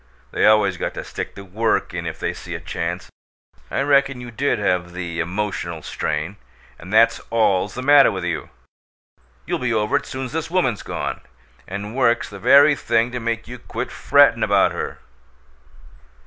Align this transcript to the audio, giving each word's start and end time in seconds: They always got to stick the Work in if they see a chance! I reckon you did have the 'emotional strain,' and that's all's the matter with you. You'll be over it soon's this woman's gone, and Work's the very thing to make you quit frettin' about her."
They 0.31 0.47
always 0.47 0.77
got 0.77 0.95
to 0.95 1.03
stick 1.03 1.35
the 1.35 1.45
Work 1.45 1.93
in 1.93 2.07
if 2.07 2.17
they 2.19 2.33
see 2.33 2.55
a 2.55 2.59
chance! 2.59 3.11
I 3.69 3.81
reckon 3.81 4.19
you 4.19 4.31
did 4.31 4.57
have 4.57 4.93
the 4.93 5.19
'emotional 5.19 5.83
strain,' 5.83 6.37
and 6.79 6.91
that's 6.91 7.19
all's 7.29 7.75
the 7.75 7.83
matter 7.83 8.11
with 8.11 8.23
you. 8.23 8.49
You'll 9.45 9.59
be 9.59 9.71
over 9.71 9.97
it 9.97 10.07
soon's 10.07 10.31
this 10.31 10.49
woman's 10.49 10.81
gone, 10.81 11.21
and 11.67 11.95
Work's 11.95 12.29
the 12.31 12.39
very 12.39 12.73
thing 12.73 13.11
to 13.11 13.19
make 13.19 13.47
you 13.47 13.59
quit 13.59 13.91
frettin' 13.91 14.41
about 14.41 14.71
her." 14.71 14.97